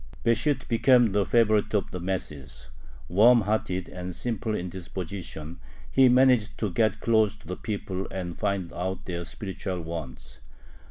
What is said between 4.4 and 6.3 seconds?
in disposition, he